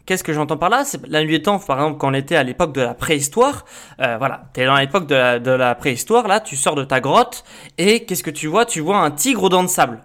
Qu'est-ce 0.05 0.23
que 0.23 0.33
j'entends 0.33 0.57
par 0.57 0.69
là? 0.69 0.83
C'est 0.83 1.05
la 1.07 1.23
nuit 1.23 1.31
des 1.31 1.41
temps, 1.41 1.59
par 1.59 1.77
exemple, 1.77 1.97
quand 1.97 2.11
on 2.11 2.13
était 2.13 2.35
à 2.35 2.43
l'époque 2.43 2.73
de 2.73 2.81
la 2.81 2.93
préhistoire. 2.93 3.63
Euh, 4.01 4.17
voilà, 4.17 4.49
t'es 4.53 4.65
dans 4.65 4.75
l'époque 4.75 5.07
de 5.07 5.15
la, 5.15 5.39
de 5.39 5.51
la 5.51 5.75
préhistoire, 5.75 6.27
là, 6.27 6.41
tu 6.41 6.57
sors 6.57 6.75
de 6.75 6.83
ta 6.83 6.99
grotte 6.99 7.45
et 7.77 8.05
qu'est-ce 8.05 8.23
que 8.23 8.31
tu 8.31 8.47
vois? 8.47 8.65
Tu 8.65 8.81
vois 8.81 8.97
un 8.97 9.11
tigre 9.11 9.43
aux 9.43 9.49
dents 9.49 9.63
de 9.63 9.69
sable. 9.69 10.01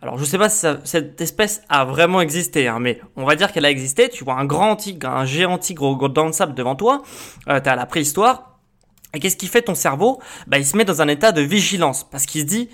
Alors 0.00 0.18
je 0.18 0.24
sais 0.24 0.38
pas 0.38 0.48
si 0.48 0.66
cette 0.82 1.20
espèce 1.20 1.62
a 1.68 1.84
vraiment 1.84 2.20
existé, 2.20 2.66
hein, 2.66 2.78
mais 2.80 3.00
on 3.14 3.24
va 3.24 3.36
dire 3.36 3.52
qu'elle 3.52 3.64
a 3.64 3.70
existé. 3.70 4.08
Tu 4.08 4.24
vois 4.24 4.34
un 4.34 4.44
grand 4.44 4.74
tigre, 4.74 5.08
un 5.08 5.24
géant 5.24 5.58
tigre 5.58 6.08
dents 6.08 6.26
de 6.26 6.32
sable 6.32 6.54
devant 6.54 6.74
toi. 6.74 7.02
Euh, 7.48 7.60
t'es 7.60 7.70
à 7.70 7.76
la 7.76 7.86
préhistoire. 7.86 8.58
Et 9.14 9.20
qu'est-ce 9.20 9.36
qui 9.36 9.46
fait 9.46 9.62
ton 9.62 9.74
cerveau? 9.74 10.20
Bah 10.46 10.58
il 10.58 10.66
se 10.66 10.76
met 10.76 10.84
dans 10.84 11.02
un 11.02 11.08
état 11.08 11.30
de 11.30 11.42
vigilance 11.42 12.02
parce 12.02 12.26
qu'il 12.26 12.40
se 12.40 12.46
dit 12.46 12.68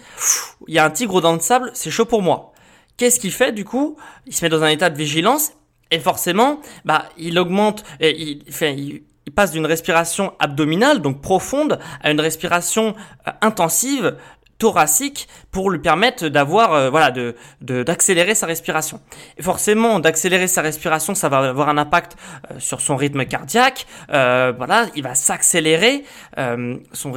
il 0.69 0.75
y 0.75 0.79
a 0.79 0.85
un 0.85 0.91
tigre 0.91 1.17
aux 1.17 1.21
dents 1.21 1.37
de 1.37 1.43
sable, 1.43 1.71
c'est 1.75 1.91
chaud 1.91 2.07
pour 2.07 2.23
moi. 2.23 2.53
Qu'est-ce 2.97 3.21
qu'il 3.21 3.33
fait 3.33 3.53
du 3.53 3.65
coup? 3.65 3.97
Il 4.27 4.35
se 4.35 4.45
met 4.45 4.49
dans 4.49 4.63
un 4.63 4.69
état 4.69 4.89
de 4.89 4.97
vigilance 4.97 5.53
et 5.91 5.99
forcément, 5.99 6.61
bah, 6.85 7.05
il 7.17 7.39
augmente, 7.39 7.85
et 8.01 8.21
il, 8.21 8.43
il, 8.47 9.03
passe 9.35 9.53
d'une 9.53 9.67
respiration 9.67 10.33
abdominale, 10.39 11.01
donc 11.01 11.21
profonde, 11.21 11.79
à 12.03 12.11
une 12.11 12.21
respiration 12.21 12.95
euh, 13.27 13.31
intensive, 13.43 14.17
thoracique, 14.59 15.29
pour 15.53 15.71
lui 15.71 15.79
permettre 15.79 16.29
d'avoir, 16.29 16.73
euh, 16.73 16.91
voilà, 16.91 17.11
de, 17.13 17.35
d'accélérer 17.61 18.35
sa 18.35 18.47
respiration. 18.47 19.01
Et 19.37 19.43
forcément, 19.43 20.01
d'accélérer 20.01 20.49
sa 20.49 20.63
respiration, 20.63 21.15
ça 21.15 21.29
va 21.29 21.39
avoir 21.39 21.69
un 21.69 21.79
impact 21.79 22.17
euh, 22.51 22.59
sur 22.59 22.81
son 22.81 22.97
rythme 22.97 23.25
cardiaque. 23.25 23.87
voilà, 24.09 24.87
il 24.97 25.03
va 25.03 25.15
s'accélérer, 25.15 26.05
son 26.93 27.13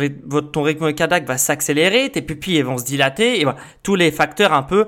ton 0.53 0.61
rythme 0.61 0.93
cardiaque 0.93 1.25
va 1.25 1.37
s'accélérer, 1.37 2.09
tes 2.09 2.21
pupilles 2.21 2.61
vont 2.61 2.77
se 2.77 2.85
dilater, 2.85 3.41
et 3.41 3.43
voilà, 3.43 3.59
tous 3.83 3.95
les 3.95 4.11
facteurs 4.11 4.53
un 4.53 4.63
peu 4.63 4.87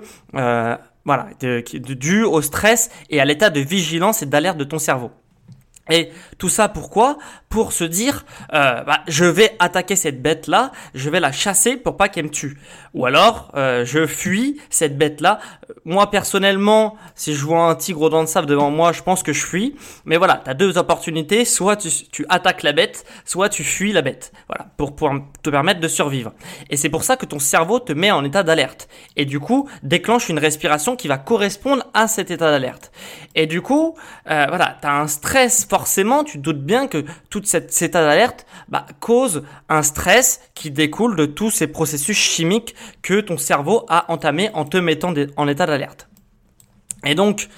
voilà, 1.05 1.29
de, 1.41 1.63
de, 1.73 1.93
dû 1.93 2.23
au 2.23 2.41
stress 2.41 2.89
et 3.09 3.19
à 3.19 3.25
l'état 3.25 3.49
de 3.49 3.59
vigilance 3.59 4.21
et 4.21 4.25
d'alerte 4.25 4.57
de 4.57 4.63
ton 4.63 4.79
cerveau. 4.79 5.11
Et 5.89 6.11
tout 6.37 6.49
ça 6.49 6.69
pourquoi? 6.69 7.17
Pour 7.49 7.73
se 7.73 7.83
dire, 7.83 8.25
euh, 8.53 8.81
bah, 8.83 9.01
je 9.07 9.25
vais 9.25 9.55
attaquer 9.59 9.95
cette 9.95 10.21
bête 10.21 10.47
là, 10.47 10.71
je 10.95 11.09
vais 11.09 11.19
la 11.19 11.31
chasser 11.31 11.75
pour 11.75 11.97
pas 11.97 12.07
qu'elle 12.07 12.25
me 12.25 12.29
tue. 12.29 12.57
Ou 12.93 13.05
alors, 13.05 13.51
euh, 13.55 13.83
je 13.85 14.07
fuis 14.07 14.61
cette 14.69 14.97
bête 14.97 15.19
là. 15.19 15.39
Moi 15.83 16.09
personnellement, 16.09 16.95
si 17.15 17.35
je 17.35 17.43
vois 17.45 17.65
un 17.65 17.75
tigre 17.75 18.01
aux 18.01 18.09
dents 18.09 18.23
de 18.23 18.29
sable 18.29 18.47
devant 18.47 18.71
moi, 18.71 18.93
je 18.93 19.01
pense 19.01 19.23
que 19.23 19.33
je 19.33 19.45
fuis. 19.45 19.75
Mais 20.05 20.15
voilà, 20.15 20.41
tu 20.43 20.49
as 20.49 20.53
deux 20.53 20.77
opportunités, 20.77 21.43
soit 21.43 21.75
tu, 21.75 21.89
tu, 22.11 22.25
attaques 22.29 22.63
la 22.63 22.71
bête, 22.71 23.05
soit 23.25 23.49
tu 23.49 23.63
fuis 23.63 23.91
la 23.91 24.01
bête. 24.01 24.31
Voilà, 24.47 24.67
pour, 24.77 24.95
pour 24.95 25.11
te 25.43 25.49
permettre 25.49 25.81
de 25.81 25.87
survivre. 25.89 26.31
Et 26.69 26.77
c'est 26.77 26.89
pour 26.89 27.03
ça 27.03 27.17
que 27.17 27.25
ton 27.25 27.39
cerveau 27.39 27.79
te 27.79 27.91
met 27.91 28.11
en 28.11 28.23
état 28.23 28.43
d'alerte. 28.43 28.87
Et 29.17 29.25
du 29.25 29.39
coup, 29.39 29.67
déclenche 29.83 30.29
une 30.29 30.39
respiration 30.39 30.95
qui 30.95 31.09
va 31.09 31.17
correspondre 31.17 31.83
à 31.93 32.07
cet 32.07 32.31
état 32.31 32.49
d'alerte. 32.49 32.91
Et 33.35 33.47
du 33.47 33.61
coup, 33.61 33.95
euh, 34.29 34.45
voilà, 34.47 34.77
tu 34.81 34.87
as 34.87 34.95
un 34.95 35.07
stress 35.07 35.65
forcément, 35.73 36.23
tu 36.23 36.37
doutes 36.37 36.63
bien 36.63 36.87
que 36.87 37.03
cette, 37.45 37.73
cet 37.73 37.81
état 37.81 38.05
d'alerte 38.05 38.45
bah, 38.69 38.85
cause 38.99 39.41
un 39.69 39.81
stress 39.81 40.39
qui 40.53 40.69
découle 40.69 41.15
de 41.15 41.25
tous 41.25 41.49
ces 41.49 41.65
processus 41.65 42.15
chimiques 42.15 42.75
que 43.01 43.21
ton 43.21 43.39
cerveau 43.39 43.83
a 43.89 44.11
entamé 44.11 44.51
en 44.53 44.65
te 44.65 44.77
mettant 44.77 45.15
en 45.35 45.47
état 45.47 45.65
d'alerte. 45.65 46.09
Et 47.03 47.15
donc, 47.15 47.49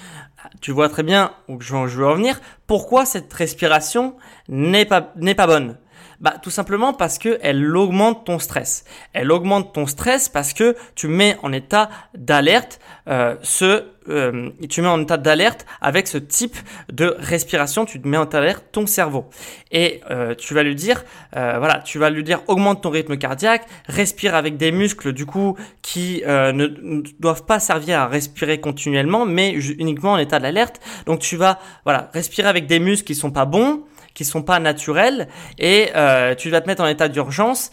tu 0.62 0.70
vois 0.72 0.88
très 0.88 1.02
bien 1.02 1.32
où 1.46 1.60
je 1.60 1.74
veux 1.74 2.06
en 2.06 2.14
venir. 2.14 2.40
Pourquoi 2.66 3.04
cette 3.04 3.30
respiration 3.34 4.16
n'est 4.48 4.86
pas 4.86 5.12
bonne 5.46 5.76
bah, 6.20 6.34
tout 6.42 6.50
simplement 6.50 6.92
parce 6.92 7.18
que 7.18 7.38
elle 7.42 7.76
augmente 7.76 8.24
ton 8.24 8.38
stress. 8.38 8.84
Elle 9.12 9.30
augmente 9.30 9.72
ton 9.74 9.86
stress 9.86 10.28
parce 10.28 10.52
que 10.52 10.76
tu 10.94 11.08
mets 11.08 11.36
en 11.42 11.52
état 11.52 11.90
d'alerte 12.14 12.80
euh, 13.08 13.36
ce, 13.42 13.84
euh, 14.08 14.50
tu 14.68 14.82
mets 14.82 14.88
en 14.88 15.00
état 15.00 15.16
d'alerte 15.16 15.64
avec 15.80 16.08
ce 16.08 16.18
type 16.18 16.56
de 16.92 17.16
respiration. 17.18 17.84
Tu 17.84 18.00
mets 18.00 18.16
en 18.16 18.24
état 18.24 18.40
d'alerte 18.40 18.64
ton 18.72 18.86
cerveau 18.86 19.30
et 19.70 20.00
euh, 20.10 20.34
tu 20.34 20.54
vas 20.54 20.62
lui 20.62 20.74
dire, 20.74 21.04
euh, 21.36 21.56
voilà, 21.58 21.80
tu 21.80 21.98
vas 21.98 22.10
lui 22.10 22.24
dire 22.24 22.42
augmente 22.48 22.82
ton 22.82 22.90
rythme 22.90 23.16
cardiaque, 23.16 23.66
respire 23.86 24.34
avec 24.34 24.56
des 24.56 24.72
muscles 24.72 25.12
du 25.12 25.26
coup 25.26 25.56
qui 25.82 26.22
euh, 26.26 26.52
ne, 26.52 26.66
ne, 26.66 27.02
doivent 27.20 27.44
pas 27.44 27.60
servir 27.60 28.00
à 28.00 28.06
respirer 28.06 28.60
continuellement, 28.60 29.26
mais 29.26 29.52
uniquement 29.52 30.12
en 30.12 30.18
état 30.18 30.38
d'alerte. 30.38 30.80
Donc 31.06 31.20
tu 31.20 31.36
vas, 31.36 31.58
voilà, 31.84 32.10
respirer 32.12 32.48
avec 32.48 32.66
des 32.66 32.78
muscles 32.78 33.06
qui 33.06 33.14
sont 33.14 33.30
pas 33.30 33.44
bons 33.44 33.84
qui 34.16 34.24
sont 34.24 34.42
pas 34.42 34.58
naturels 34.58 35.28
et 35.58 35.90
euh, 35.94 36.34
tu 36.34 36.50
vas 36.50 36.60
te 36.60 36.66
mettre 36.66 36.82
en 36.82 36.88
état 36.88 37.08
d'urgence 37.08 37.70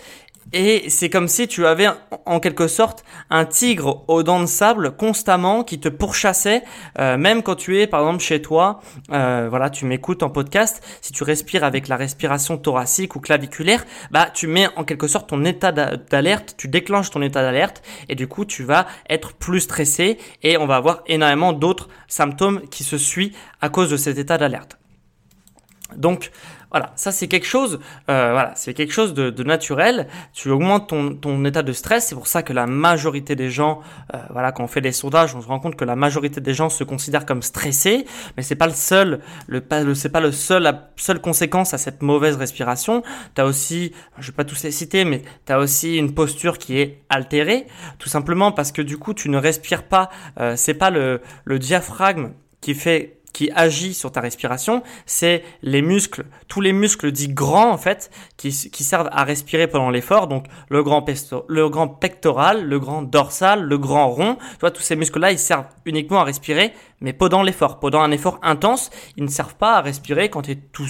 et 0.52 0.90
c'est 0.90 1.10
comme 1.10 1.28
si 1.28 1.48
tu 1.48 1.66
avais 1.66 1.88
en 2.26 2.40
quelque 2.40 2.68
sorte 2.68 3.06
un 3.30 3.46
tigre 3.46 4.04
aux 4.08 4.24
dents 4.24 4.42
de 4.42 4.46
sable 4.46 4.96
constamment 4.96 5.64
qui 5.64 5.80
te 5.80 5.88
pourchassait, 5.88 6.64
euh, 7.00 7.18
même 7.18 7.44
quand 7.44 7.56
tu 7.56 7.80
es 7.80 7.88
par 7.88 8.02
exemple 8.02 8.22
chez 8.22 8.42
toi. 8.42 8.82
Euh, 9.12 9.48
voilà, 9.50 9.70
tu 9.70 9.86
m'écoutes 9.86 10.22
en 10.22 10.30
podcast. 10.30 10.84
Si 11.02 11.14
tu 11.14 11.24
respires 11.24 11.64
avec 11.64 11.88
la 11.88 11.96
respiration 11.96 12.58
thoracique 12.58 13.16
ou 13.16 13.20
claviculaire, 13.20 13.86
bah 14.12 14.30
tu 14.34 14.48
mets 14.48 14.68
en 14.76 14.84
quelque 14.84 15.08
sorte 15.08 15.30
ton 15.30 15.46
état 15.46 15.72
d'alerte, 15.72 16.56
tu 16.58 16.68
déclenches 16.68 17.10
ton 17.10 17.22
état 17.22 17.42
d'alerte 17.42 17.82
et 18.10 18.16
du 18.16 18.28
coup 18.28 18.46
tu 18.46 18.64
vas 18.64 18.86
être 19.10 19.34
plus 19.34 19.62
stressé 19.62 20.18
et 20.42 20.58
on 20.58 20.66
va 20.66 20.76
avoir 20.76 21.04
énormément 21.08 21.54
d'autres 21.54 21.88
symptômes 22.08 22.62
qui 22.70 22.84
se 22.84 22.98
suivent 22.98 23.36
à 23.62 23.70
cause 23.70 23.90
de 23.90 23.98
cet 23.98 24.18
état 24.18 24.38
d'alerte. 24.38 24.78
Donc 25.98 26.32
voilà, 26.74 26.92
ça 26.96 27.12
c'est 27.12 27.28
quelque 27.28 27.46
chose, 27.46 27.80
euh, 28.10 28.32
voilà, 28.32 28.54
c'est 28.56 28.74
quelque 28.74 28.94
chose 28.94 29.14
de, 29.14 29.30
de, 29.30 29.44
naturel. 29.44 30.08
Tu 30.34 30.50
augmentes 30.50 30.90
ton, 30.90 31.14
ton 31.14 31.46
état 31.46 31.62
de 31.62 31.72
stress. 31.72 32.08
C'est 32.08 32.16
pour 32.16 32.26
ça 32.26 32.42
que 32.42 32.52
la 32.52 32.66
majorité 32.66 33.36
des 33.36 33.52
gens, 33.52 33.82
euh, 34.16 34.18
voilà, 34.32 34.52
quand 34.52 34.64
on 34.64 34.68
fait 34.68 34.82
des 34.82 34.92
sondages, 34.92 35.36
on 35.36 35.42
se 35.42 35.48
rend 35.48 35.60
compte 35.60 35.76
que 35.76 35.86
la 35.86 35.96
majorité 35.96 36.42
des 36.42 36.56
gens 36.56 36.70
se 36.70 36.84
considèrent 36.84 37.28
comme 37.28 37.44
stressés. 37.44 38.06
Mais 38.38 38.44
c'est 38.44 38.56
pas 38.56 38.66
le 38.66 38.74
seul, 38.74 39.20
le, 39.46 39.62
le 39.84 39.94
c'est 39.94 40.10
pas 40.10 40.20
le 40.20 40.32
seul, 40.32 40.64
la 40.64 40.90
seule 40.96 41.22
conséquence 41.22 41.76
à 41.76 41.78
cette 41.78 42.02
mauvaise 42.02 42.38
respiration. 42.38 43.04
T'as 43.36 43.44
aussi, 43.44 43.94
je 44.18 44.32
vais 44.32 44.36
pas 44.36 44.44
tous 44.44 44.64
les 44.64 44.72
citer, 44.72 45.06
mais 45.06 45.22
t'as 45.46 45.60
aussi 45.60 45.98
une 45.98 46.16
posture 46.16 46.58
qui 46.58 46.80
est 46.80 47.04
altérée, 47.10 47.68
tout 48.00 48.10
simplement 48.10 48.52
parce 48.52 48.72
que 48.72 48.82
du 48.82 48.98
coup 48.98 49.14
tu 49.14 49.30
ne 49.30 49.38
respires 49.38 49.84
pas. 49.84 50.10
Euh, 50.40 50.56
c'est 50.56 50.74
pas 50.74 50.90
le, 50.90 51.22
le 51.46 51.60
diaphragme 51.60 52.32
qui 52.62 52.74
fait 52.74 53.20
qui 53.34 53.50
agit 53.56 53.94
sur 53.94 54.12
ta 54.12 54.22
respiration, 54.22 54.84
c'est 55.06 55.44
les 55.64 55.82
muscles, 55.82 56.26
tous 56.48 56.62
les 56.62 56.72
muscles 56.72 57.12
dits 57.12 57.34
grands 57.34 57.72
en 57.72 57.78
fait, 57.78 58.12
qui, 58.38 58.50
qui 58.50 58.84
servent 58.84 59.10
à 59.12 59.24
respirer 59.24 59.68
pendant 59.68 59.90
l'effort. 59.90 60.28
Donc 60.28 60.46
le 60.70 60.84
grand, 60.84 61.02
pesto, 61.02 61.46
le 61.50 61.68
grand 61.68 61.88
pectoral, 61.88 62.64
le 62.64 62.80
grand 62.80 63.02
dorsal, 63.02 63.64
le 63.64 63.78
grand 63.78 64.10
rond. 64.10 64.36
Tu 64.36 64.60
vois, 64.62 64.72
tous 64.72 64.84
ces 64.84 64.96
muscles-là, 64.96 65.32
ils 65.32 65.40
servent 65.40 65.66
uniquement 65.86 66.22
à 66.22 66.24
respirer, 66.24 66.74
mais 67.02 67.12
pendant 67.12 67.42
l'effort, 67.42 67.80
pendant 67.80 68.02
un 68.02 68.12
effort 68.12 68.40
intense, 68.44 68.92
ils 69.18 69.24
ne 69.24 69.30
servent 69.30 69.56
pas 69.56 69.78
à 69.78 69.82
respirer 69.82 70.30
quand 70.30 70.44
tu 70.44 70.52
es 70.52 70.56
tout 70.56 70.86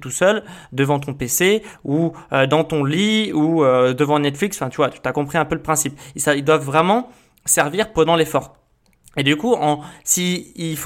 tout 0.00 0.10
seul 0.10 0.44
devant 0.72 0.98
ton 0.98 1.14
PC 1.14 1.62
ou 1.84 2.12
euh, 2.32 2.46
dans 2.46 2.64
ton 2.64 2.84
lit 2.84 3.32
ou 3.32 3.64
euh, 3.64 3.94
devant 3.94 4.18
Netflix. 4.18 4.56
Enfin, 4.56 4.68
tu 4.68 4.76
vois, 4.76 4.90
tu 4.90 5.00
as 5.04 5.12
compris 5.12 5.38
un 5.38 5.44
peu 5.44 5.54
le 5.54 5.62
principe. 5.62 5.98
Ils 6.16 6.44
doivent 6.44 6.64
vraiment 6.64 7.08
servir 7.44 7.92
pendant 7.92 8.16
l'effort. 8.16 8.56
Et 9.16 9.22
du 9.22 9.36
coup, 9.36 9.54
en, 9.54 9.80
si 10.02 10.52
il 10.56 10.76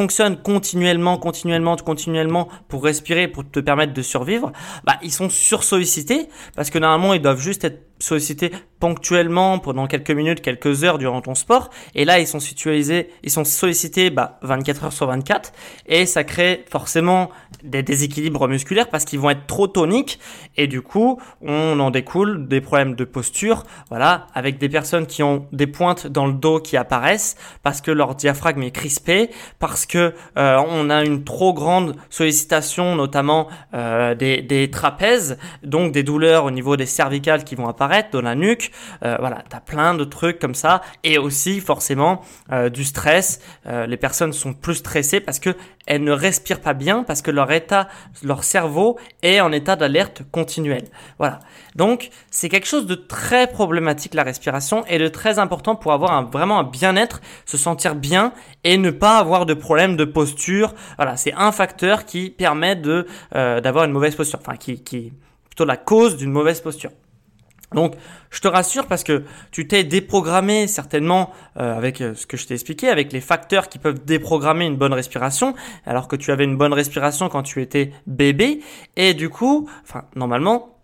continuellement, 0.42 1.18
continuellement, 1.18 1.76
continuellement 1.76 2.48
pour 2.68 2.84
respirer, 2.84 3.28
pour 3.28 3.48
te 3.50 3.60
permettre 3.60 3.92
de 3.92 4.02
survivre, 4.02 4.52
bah, 4.84 4.98
ils 5.02 5.12
sont 5.12 5.30
sursollicités 5.30 6.28
parce 6.54 6.70
que 6.70 6.78
normalement, 6.78 7.14
ils 7.14 7.22
doivent 7.22 7.40
juste 7.40 7.64
être 7.64 7.87
sollicités 7.98 8.52
ponctuellement 8.80 9.58
pendant 9.58 9.88
quelques 9.88 10.12
minutes, 10.12 10.40
quelques 10.40 10.84
heures 10.84 10.98
durant 10.98 11.20
ton 11.20 11.34
sport. 11.34 11.70
Et 11.96 12.04
là, 12.04 12.20
ils 12.20 12.28
sont 12.28 12.38
situalisés, 12.38 13.10
ils 13.24 13.30
sont 13.30 13.44
sollicités 13.44 14.10
bah, 14.10 14.38
24 14.42 14.84
heures 14.84 14.92
sur 14.92 15.06
24. 15.06 15.52
Et 15.86 16.06
ça 16.06 16.22
crée 16.22 16.64
forcément 16.70 17.30
des 17.64 17.82
déséquilibres 17.82 18.46
musculaires 18.46 18.88
parce 18.88 19.04
qu'ils 19.04 19.18
vont 19.18 19.30
être 19.30 19.46
trop 19.46 19.66
toniques. 19.66 20.20
Et 20.56 20.68
du 20.68 20.80
coup, 20.80 21.20
on 21.42 21.80
en 21.80 21.90
découle 21.90 22.46
des 22.46 22.60
problèmes 22.60 22.94
de 22.94 23.04
posture. 23.04 23.64
Voilà, 23.88 24.28
avec 24.32 24.58
des 24.58 24.68
personnes 24.68 25.06
qui 25.06 25.24
ont 25.24 25.46
des 25.52 25.66
pointes 25.66 26.06
dans 26.06 26.26
le 26.26 26.34
dos 26.34 26.60
qui 26.60 26.76
apparaissent 26.76 27.36
parce 27.64 27.80
que 27.80 27.90
leur 27.90 28.14
diaphragme 28.14 28.62
est 28.62 28.70
crispé, 28.70 29.30
parce 29.58 29.86
que 29.86 30.14
euh, 30.36 30.62
on 30.68 30.88
a 30.90 31.04
une 31.04 31.24
trop 31.24 31.52
grande 31.52 31.96
sollicitation, 32.10 32.94
notamment 32.94 33.48
euh, 33.74 34.14
des 34.14 34.70
trapèzes, 34.70 35.38
donc 35.64 35.92
des 35.92 36.04
douleurs 36.04 36.44
au 36.44 36.52
niveau 36.52 36.76
des 36.76 36.86
cervicales 36.86 37.42
qui 37.42 37.56
vont 37.56 37.66
apparaître 37.66 37.87
dans 38.12 38.20
la 38.20 38.34
nuque 38.34 38.70
euh, 39.04 39.16
voilà, 39.20 39.42
tu 39.48 39.56
as 39.56 39.60
plein 39.60 39.94
de 39.94 40.04
trucs 40.04 40.38
comme 40.38 40.54
ça. 40.54 40.82
Et 41.04 41.18
aussi, 41.18 41.60
forcément, 41.60 42.22
euh, 42.52 42.68
du 42.68 42.84
stress. 42.84 43.40
Euh, 43.66 43.86
les 43.86 43.96
personnes 43.96 44.32
sont 44.32 44.52
plus 44.52 44.76
stressées 44.76 45.20
parce 45.20 45.38
que 45.38 45.54
elles 45.86 46.04
ne 46.04 46.12
respirent 46.12 46.60
pas 46.60 46.74
bien, 46.74 47.02
parce 47.02 47.22
que 47.22 47.30
leur 47.30 47.50
état, 47.50 47.88
leur 48.22 48.44
cerveau 48.44 48.98
est 49.22 49.40
en 49.40 49.52
état 49.52 49.74
d'alerte 49.74 50.22
continuelle. 50.30 50.84
Voilà. 51.18 51.40
Donc, 51.76 52.10
c'est 52.30 52.50
quelque 52.50 52.66
chose 52.66 52.86
de 52.86 52.94
très 52.94 53.46
problématique, 53.46 54.12
la 54.12 54.22
respiration, 54.22 54.84
et 54.86 54.98
de 54.98 55.08
très 55.08 55.38
important 55.38 55.76
pour 55.76 55.92
avoir 55.92 56.28
vraiment 56.28 56.58
un 56.58 56.64
bien-être, 56.64 57.22
se 57.46 57.56
sentir 57.56 57.94
bien 57.94 58.34
et 58.64 58.76
ne 58.76 58.90
pas 58.90 59.16
avoir 59.16 59.46
de 59.46 59.54
problème 59.54 59.96
de 59.96 60.04
posture. 60.04 60.74
Voilà, 60.96 61.16
c'est 61.16 61.32
un 61.32 61.52
facteur 61.52 62.04
qui 62.04 62.28
permet 62.30 62.76
de 62.76 63.06
d'avoir 63.32 63.84
une 63.84 63.92
mauvaise 63.92 64.14
posture, 64.14 64.40
enfin 64.42 64.56
qui, 64.56 64.82
qui 64.82 65.12
plutôt 65.46 65.64
la 65.64 65.76
cause 65.78 66.16
d'une 66.18 66.30
mauvaise 66.30 66.60
posture. 66.60 66.90
Donc, 67.74 67.94
je 68.30 68.40
te 68.40 68.48
rassure 68.48 68.86
parce 68.86 69.04
que 69.04 69.24
tu 69.50 69.68
t'es 69.68 69.84
déprogrammé 69.84 70.66
certainement 70.66 71.32
euh, 71.58 71.76
avec 71.76 72.00
euh, 72.00 72.14
ce 72.14 72.26
que 72.26 72.36
je 72.36 72.46
t'ai 72.46 72.54
expliqué, 72.54 72.88
avec 72.88 73.12
les 73.12 73.20
facteurs 73.20 73.68
qui 73.68 73.78
peuvent 73.78 74.04
déprogrammer 74.04 74.64
une 74.64 74.76
bonne 74.76 74.94
respiration, 74.94 75.54
alors 75.84 76.08
que 76.08 76.16
tu 76.16 76.32
avais 76.32 76.44
une 76.44 76.56
bonne 76.56 76.72
respiration 76.72 77.28
quand 77.28 77.42
tu 77.42 77.60
étais 77.60 77.92
bébé. 78.06 78.60
Et 78.96 79.12
du 79.12 79.28
coup, 79.28 79.68
enfin, 79.82 80.04
normalement, 80.16 80.77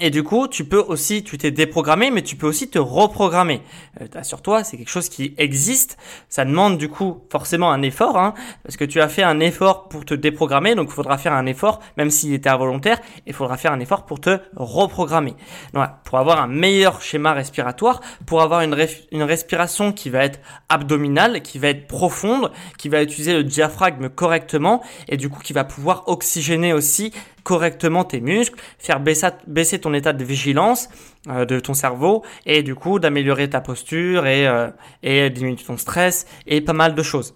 et 0.00 0.08
du 0.08 0.22
coup, 0.22 0.48
tu 0.48 0.64
peux 0.64 0.78
aussi, 0.78 1.22
tu 1.22 1.36
t'es 1.36 1.50
déprogrammé, 1.50 2.10
mais 2.10 2.22
tu 2.22 2.34
peux 2.34 2.46
aussi 2.46 2.70
te 2.70 2.78
reprogrammer. 2.78 3.60
Euh, 4.00 4.06
Assure-toi, 4.14 4.64
c'est 4.64 4.78
quelque 4.78 4.88
chose 4.88 5.10
qui 5.10 5.34
existe. 5.36 5.98
Ça 6.30 6.46
demande 6.46 6.78
du 6.78 6.88
coup 6.88 7.20
forcément 7.30 7.70
un 7.70 7.82
effort, 7.82 8.16
hein, 8.16 8.32
parce 8.62 8.78
que 8.78 8.86
tu 8.86 9.02
as 9.02 9.08
fait 9.08 9.22
un 9.22 9.38
effort 9.38 9.90
pour 9.90 10.06
te 10.06 10.14
déprogrammer, 10.14 10.74
donc 10.74 10.88
il 10.88 10.94
faudra 10.94 11.18
faire 11.18 11.34
un 11.34 11.44
effort, 11.44 11.80
même 11.98 12.08
s'il 12.08 12.32
était 12.32 12.48
involontaire, 12.48 13.00
il 13.26 13.34
faudra 13.34 13.58
faire 13.58 13.72
un 13.72 13.80
effort 13.80 14.06
pour 14.06 14.18
te 14.18 14.38
reprogrammer. 14.56 15.34
Donc, 15.74 15.86
pour 16.04 16.18
avoir 16.18 16.40
un 16.40 16.48
meilleur 16.48 17.02
schéma 17.02 17.34
respiratoire, 17.34 18.00
pour 18.24 18.40
avoir 18.40 18.62
une, 18.62 18.74
une 19.12 19.22
respiration 19.22 19.92
qui 19.92 20.08
va 20.08 20.24
être 20.24 20.40
abdominale, 20.70 21.42
qui 21.42 21.58
va 21.58 21.68
être 21.68 21.86
profonde, 21.86 22.50
qui 22.78 22.88
va 22.88 23.02
utiliser 23.02 23.34
le 23.34 23.44
diaphragme 23.44 24.08
correctement, 24.08 24.82
et 25.10 25.18
du 25.18 25.28
coup 25.28 25.40
qui 25.42 25.52
va 25.52 25.64
pouvoir 25.64 26.04
oxygéner 26.06 26.72
aussi 26.72 27.12
correctement 27.42 28.04
tes 28.04 28.20
muscles, 28.20 28.58
faire 28.78 29.00
baisser, 29.00 29.78
ton 29.78 29.94
état 29.94 30.12
de 30.12 30.24
vigilance 30.24 30.88
euh, 31.28 31.44
de 31.44 31.60
ton 31.60 31.74
cerveau 31.74 32.22
et 32.46 32.62
du 32.62 32.74
coup 32.74 32.98
d'améliorer 32.98 33.50
ta 33.50 33.60
posture 33.60 34.26
et, 34.26 34.46
euh, 34.46 34.68
et 35.02 35.30
diminuer 35.30 35.56
ton 35.56 35.76
stress 35.76 36.26
et 36.46 36.60
pas 36.60 36.72
mal 36.72 36.94
de 36.94 37.02
choses. 37.02 37.34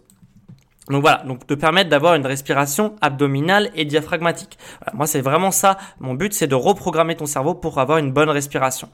Donc 0.89 1.01
voilà, 1.01 1.25
donc 1.27 1.45
te 1.47 1.55
permettre 1.55 1.91
d'avoir 1.91 2.15
une 2.15 2.27
respiration 2.27 2.95
abdominale 3.01 3.71
et 3.75 3.85
diaphragmatique. 3.85 4.57
Moi 4.95 5.07
c'est 5.07 5.21
vraiment 5.21 5.51
ça, 5.51 5.79
mon 5.99 6.15
but 6.15 6.33
c'est 6.33 6.47
de 6.47 6.55
reprogrammer 6.55 7.17
ton 7.17 7.27
cerveau 7.27 7.55
pour 7.55 7.79
avoir 7.81 7.99
une 7.99 8.13
bonne 8.13 8.31
respiration. 8.31 8.89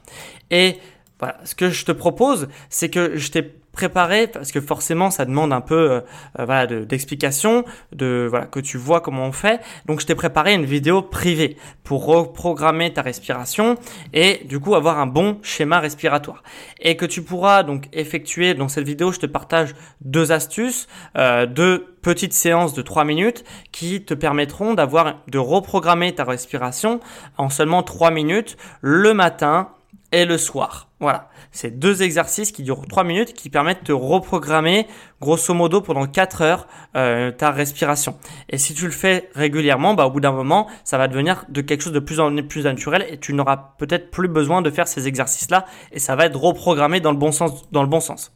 Et 0.49 0.77
voilà, 1.19 1.37
ce 1.43 1.53
que 1.53 1.69
je 1.69 1.85
te 1.85 1.91
propose, 1.91 2.47
c'est 2.69 2.89
que 2.89 3.15
je 3.15 3.31
t'ai 3.31 3.43
préparé 3.73 4.27
parce 4.27 4.51
que 4.51 4.61
forcément 4.61 5.11
ça 5.11 5.25
demande 5.25 5.51
un 5.51 5.59
peu 5.59 5.91
euh, 5.91 6.01
euh 6.39 6.45
voilà 6.45 6.67
d'explication 6.67 7.65
de, 7.91 8.27
voilà 8.29 8.45
que 8.45 8.59
tu 8.59 8.77
vois 8.77 9.01
comment 9.01 9.25
on 9.25 9.31
fait. 9.31 9.59
Donc 9.87 9.99
je 9.99 10.05
t'ai 10.05 10.15
préparé 10.15 10.53
une 10.53 10.65
vidéo 10.65 11.01
privée 11.01 11.57
pour 11.83 12.05
reprogrammer 12.05 12.93
ta 12.93 13.01
respiration 13.01 13.77
et 14.13 14.41
du 14.45 14.59
coup 14.59 14.75
avoir 14.75 14.99
un 14.99 15.07
bon 15.07 15.39
schéma 15.41 15.79
respiratoire. 15.79 16.43
Et 16.79 16.95
que 16.95 17.05
tu 17.05 17.23
pourras 17.23 17.63
donc 17.63 17.89
effectuer 17.91 18.53
dans 18.53 18.69
cette 18.69 18.85
vidéo 18.85 19.11
je 19.11 19.19
te 19.19 19.25
partage 19.25 19.73
deux 20.01 20.31
astuces 20.31 20.87
euh, 21.17 21.45
deux 21.47 21.97
petites 22.03 22.33
séances 22.33 22.73
de 22.73 22.81
3 22.81 23.05
minutes 23.05 23.43
qui 23.71 24.03
te 24.03 24.13
permettront 24.13 24.75
d'avoir 24.75 25.21
de 25.27 25.39
reprogrammer 25.39 26.13
ta 26.13 26.25
respiration 26.25 26.99
en 27.37 27.49
seulement 27.49 27.81
3 27.81 28.11
minutes 28.11 28.57
le 28.81 29.13
matin 29.13 29.69
et 30.13 30.23
le 30.25 30.37
soir. 30.37 30.87
Voilà, 31.01 31.29
c'est 31.51 31.77
deux 31.77 32.03
exercices 32.03 32.53
qui 32.53 32.63
durent 32.63 32.87
3 32.87 33.03
minutes 33.03 33.33
qui 33.33 33.49
permettent 33.49 33.85
de 33.85 33.91
reprogrammer 33.91 34.87
grosso 35.19 35.53
modo 35.53 35.81
pendant 35.81 36.05
4 36.05 36.41
heures 36.41 36.67
euh, 36.95 37.31
ta 37.31 37.51
respiration. 37.51 38.17
Et 38.47 38.57
si 38.57 38.73
tu 38.73 38.85
le 38.85 38.91
fais 38.91 39.29
régulièrement, 39.35 39.95
bah, 39.95 40.05
au 40.05 40.11
bout 40.11 40.21
d'un 40.21 40.31
moment, 40.31 40.67
ça 40.85 40.97
va 40.97 41.09
devenir 41.09 41.45
de 41.49 41.59
quelque 41.59 41.81
chose 41.81 41.91
de 41.91 41.99
plus 41.99 42.21
en 42.21 42.33
plus 42.43 42.63
naturel 42.63 43.05
et 43.09 43.17
tu 43.17 43.33
n'auras 43.33 43.73
peut-être 43.77 44.11
plus 44.11 44.29
besoin 44.29 44.61
de 44.61 44.69
faire 44.69 44.87
ces 44.87 45.07
exercices-là 45.07 45.65
et 45.91 45.99
ça 45.99 46.15
va 46.15 46.25
être 46.25 46.39
reprogrammé 46.39 47.01
dans 47.01 47.11
le 47.11 47.17
bon 47.17 47.33
sens. 47.33 47.69
Dans 47.71 47.81
le 47.81 47.89
bon 47.89 47.99
sens. 47.99 48.31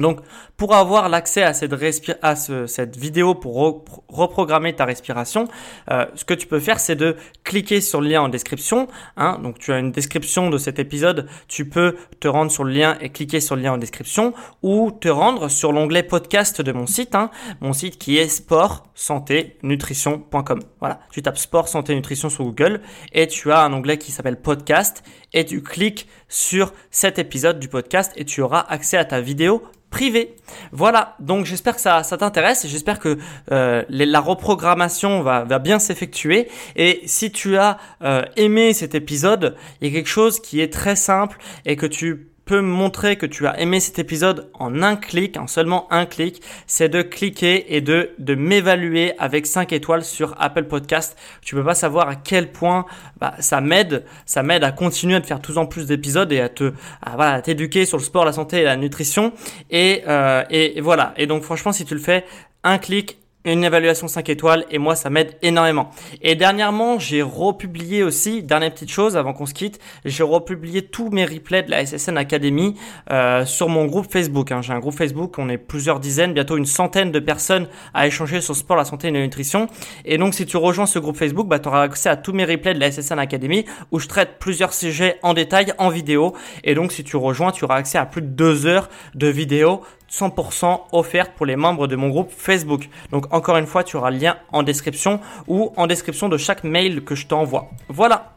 Donc, 0.00 0.20
pour 0.56 0.74
avoir 0.74 1.08
l'accès 1.08 1.42
à 1.42 1.54
cette, 1.54 2.96
vidéo 2.96 3.34
pour 3.34 3.84
reprogrammer 4.08 4.74
ta 4.74 4.84
respiration, 4.84 5.48
euh, 5.90 6.06
ce 6.14 6.24
que 6.24 6.34
tu 6.34 6.46
peux 6.46 6.60
faire, 6.60 6.80
c'est 6.80 6.96
de 6.96 7.16
cliquer 7.42 7.80
sur 7.80 8.00
le 8.00 8.08
lien 8.08 8.22
en 8.22 8.28
description. 8.28 8.88
Hein. 9.16 9.38
donc, 9.42 9.58
tu 9.58 9.72
as 9.72 9.78
une 9.78 9.92
description 9.92 10.50
de 10.50 10.58
cet 10.58 10.78
épisode. 10.78 11.28
Tu 11.48 11.68
peux 11.68 11.96
te 12.20 12.28
rendre 12.28 12.50
sur 12.50 12.64
le 12.64 12.72
lien 12.72 12.96
et 13.00 13.10
cliquer 13.10 13.40
sur 13.40 13.56
le 13.56 13.62
lien 13.62 13.72
en 13.72 13.78
description 13.78 14.34
ou 14.62 14.90
te 14.90 15.08
rendre 15.08 15.48
sur 15.48 15.72
l'onglet 15.72 16.02
podcast 16.02 16.60
de 16.60 16.72
mon 16.72 16.86
site. 16.86 17.14
Hein. 17.14 17.30
mon 17.60 17.72
site 17.72 17.98
qui 17.98 18.18
est 18.18 18.28
sport 18.28 18.84
santé 18.94 19.58
nutrition.com. 19.62 20.60
Voilà, 20.80 21.00
tu 21.10 21.22
tapes 21.22 21.38
sport 21.38 21.68
santé 21.68 21.94
nutrition 21.94 22.28
sur 22.28 22.44
Google 22.44 22.80
et 23.12 23.26
tu 23.26 23.52
as 23.52 23.60
un 23.60 23.72
onglet 23.72 23.98
qui 23.98 24.12
s'appelle 24.12 24.40
podcast 24.40 25.02
et 25.34 25.44
tu 25.44 25.62
cliques 25.62 26.08
sur 26.28 26.72
cet 26.90 27.18
épisode 27.18 27.60
du 27.60 27.68
podcast 27.68 28.12
et 28.16 28.24
tu 28.24 28.40
auras 28.40 28.60
accès 28.60 28.96
à 28.96 29.04
ta 29.04 29.20
vidéo 29.20 29.62
privé. 29.90 30.34
Voilà, 30.72 31.14
donc 31.20 31.44
j'espère 31.44 31.76
que 31.76 31.80
ça, 31.80 32.02
t'intéresse 32.02 32.64
et 32.64 32.68
j'espère 32.68 32.98
que 32.98 33.16
euh, 33.52 33.84
la 33.88 34.20
reprogrammation 34.20 35.22
va, 35.22 35.44
va 35.44 35.58
bien 35.60 35.78
s'effectuer. 35.78 36.48
Et 36.74 37.02
si 37.04 37.30
tu 37.30 37.56
as 37.56 37.78
euh, 38.02 38.24
aimé 38.36 38.72
cet 38.72 38.96
épisode, 38.96 39.54
il 39.80 39.88
y 39.88 39.90
a 39.90 39.94
quelque 39.94 40.08
chose 40.08 40.40
qui 40.40 40.60
est 40.60 40.72
très 40.72 40.96
simple 40.96 41.38
et 41.64 41.76
que 41.76 41.86
tu 41.86 42.33
peux 42.44 42.60
montrer 42.60 43.16
que 43.16 43.26
tu 43.26 43.46
as 43.46 43.58
aimé 43.58 43.80
cet 43.80 43.98
épisode 43.98 44.50
en 44.54 44.82
un 44.82 44.96
clic, 44.96 45.36
en 45.36 45.46
seulement 45.46 45.86
un 45.92 46.06
clic, 46.06 46.42
c'est 46.66 46.88
de 46.88 47.02
cliquer 47.02 47.74
et 47.74 47.80
de, 47.80 48.10
de 48.18 48.34
m'évaluer 48.34 49.12
avec 49.18 49.46
5 49.46 49.72
étoiles 49.72 50.04
sur 50.04 50.34
Apple 50.38 50.64
Podcast. 50.64 51.16
Tu 51.42 51.54
peux 51.54 51.64
pas 51.64 51.74
savoir 51.74 52.08
à 52.08 52.16
quel 52.16 52.52
point 52.52 52.86
bah, 53.18 53.34
ça 53.38 53.60
m'aide, 53.60 54.04
ça 54.26 54.42
m'aide 54.42 54.64
à 54.64 54.72
continuer 54.72 55.16
à 55.16 55.20
te 55.20 55.26
faire 55.26 55.40
tout 55.40 55.56
en 55.58 55.66
plus 55.66 55.86
d'épisodes 55.86 56.30
et 56.32 56.40
à 56.40 56.48
te, 56.48 56.72
à, 57.02 57.40
t'éduquer 57.40 57.86
sur 57.86 57.98
le 57.98 58.04
sport, 58.04 58.24
la 58.24 58.32
santé 58.32 58.58
et 58.58 58.64
la 58.64 58.76
nutrition. 58.76 59.32
Euh, 59.72 60.44
et, 60.50 60.78
et 60.78 60.80
voilà. 60.80 61.14
Et 61.16 61.26
donc 61.26 61.42
franchement, 61.42 61.72
si 61.72 61.84
tu 61.84 61.94
le 61.94 62.00
fais, 62.00 62.24
un 62.62 62.78
clic, 62.78 63.18
une 63.44 63.64
évaluation 63.64 64.08
5 64.08 64.28
étoiles 64.28 64.64
et 64.70 64.78
moi 64.78 64.96
ça 64.96 65.10
m'aide 65.10 65.36
énormément. 65.42 65.90
Et 66.22 66.34
dernièrement, 66.34 66.98
j'ai 66.98 67.22
republié 67.22 68.02
aussi, 68.02 68.42
dernière 68.42 68.72
petite 68.72 68.90
chose 68.90 69.16
avant 69.16 69.32
qu'on 69.32 69.46
se 69.46 69.54
quitte, 69.54 69.78
j'ai 70.04 70.22
republié 70.22 70.82
tous 70.82 71.10
mes 71.10 71.24
replays 71.24 71.62
de 71.62 71.70
la 71.70 71.84
SSN 71.84 72.16
Academy 72.16 72.74
euh, 73.10 73.44
sur 73.44 73.68
mon 73.68 73.84
groupe 73.86 74.10
Facebook. 74.10 74.50
Hein. 74.50 74.62
J'ai 74.62 74.72
un 74.72 74.78
groupe 74.78 74.96
Facebook, 74.96 75.38
on 75.38 75.48
est 75.48 75.58
plusieurs 75.58 76.00
dizaines, 76.00 76.32
bientôt 76.32 76.56
une 76.56 76.66
centaine 76.66 77.12
de 77.12 77.18
personnes 77.18 77.68
à 77.92 78.06
échanger 78.06 78.40
sur 78.40 78.56
sport, 78.56 78.76
la 78.76 78.84
santé 78.84 79.08
et 79.08 79.10
la 79.10 79.20
nutrition. 79.20 79.68
Et 80.04 80.16
donc 80.16 80.34
si 80.34 80.46
tu 80.46 80.56
rejoins 80.56 80.86
ce 80.86 80.98
groupe 80.98 81.16
Facebook, 81.16 81.46
bah, 81.46 81.58
tu 81.58 81.68
auras 81.68 81.82
accès 81.82 82.08
à 82.08 82.16
tous 82.16 82.32
mes 82.32 82.44
replays 82.44 82.74
de 82.74 82.80
la 82.80 82.90
SSN 82.90 83.18
Academy 83.18 83.64
où 83.90 83.98
je 83.98 84.08
traite 84.08 84.38
plusieurs 84.38 84.72
sujets 84.72 85.18
en 85.22 85.34
détail, 85.34 85.72
en 85.78 85.90
vidéo. 85.90 86.34
Et 86.62 86.74
donc 86.74 86.92
si 86.92 87.04
tu 87.04 87.16
rejoins, 87.16 87.52
tu 87.52 87.64
auras 87.64 87.76
accès 87.76 87.98
à 87.98 88.06
plus 88.06 88.22
de 88.22 88.28
deux 88.28 88.66
heures 88.66 88.88
de 89.14 89.28
vidéos 89.28 89.82
100% 90.14 90.80
offerte 90.92 91.32
pour 91.36 91.46
les 91.46 91.56
membres 91.56 91.86
de 91.86 91.96
mon 91.96 92.08
groupe 92.08 92.30
Facebook. 92.36 92.88
Donc 93.10 93.32
encore 93.32 93.56
une 93.56 93.66
fois, 93.66 93.84
tu 93.84 93.96
auras 93.96 94.10
le 94.10 94.18
lien 94.18 94.36
en 94.52 94.62
description 94.62 95.20
ou 95.48 95.72
en 95.76 95.86
description 95.86 96.28
de 96.28 96.36
chaque 96.36 96.64
mail 96.64 97.04
que 97.04 97.14
je 97.14 97.26
t'envoie. 97.26 97.70
Voilà. 97.88 98.34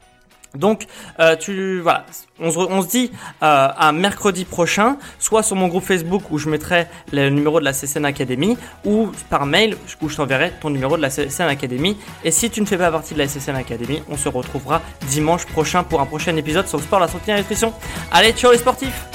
Donc, 0.55 0.85
euh, 1.19 1.35
tu, 1.35 1.81
voilà, 1.81 2.05
on 2.39 2.81
se, 2.81 2.87
dit 2.87 3.11
euh, 3.43 3.67
à 3.77 3.91
mercredi 3.91 4.45
prochain, 4.45 4.97
soit 5.19 5.43
sur 5.43 5.55
mon 5.55 5.67
groupe 5.67 5.83
Facebook 5.83 6.23
où 6.31 6.37
je 6.37 6.49
mettrai 6.49 6.87
le 7.11 7.29
numéro 7.29 7.59
de 7.59 7.65
la 7.65 7.73
CSN 7.73 8.05
Academy, 8.05 8.57
ou 8.85 9.11
par 9.29 9.45
mail 9.45 9.75
où 10.01 10.09
je 10.09 10.15
t'enverrai 10.15 10.53
ton 10.61 10.69
numéro 10.69 10.95
de 10.97 11.01
la 11.01 11.09
CSN 11.09 11.43
Academy. 11.43 11.97
Et 12.23 12.31
si 12.31 12.49
tu 12.49 12.61
ne 12.61 12.65
fais 12.65 12.77
pas 12.77 12.91
partie 12.91 13.13
de 13.13 13.19
la 13.19 13.27
CSN 13.27 13.55
Academy, 13.55 14.01
on 14.09 14.17
se 14.17 14.29
retrouvera 14.29 14.81
dimanche 15.09 15.45
prochain 15.45 15.83
pour 15.83 16.01
un 16.01 16.05
prochain 16.05 16.35
épisode 16.37 16.67
sur 16.67 16.77
le 16.77 16.83
sport, 16.83 16.99
la 16.99 17.09
santé 17.09 17.31
et 17.31 17.33
la 17.33 17.39
nutrition. 17.39 17.73
Allez, 18.11 18.31
ciao 18.31 18.51
les 18.51 18.57
sportifs 18.57 19.05